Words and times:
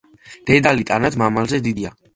დედალი 0.49 0.87
ტანად 0.93 1.19
მამალზე 1.25 1.65
დიდია. 1.71 1.99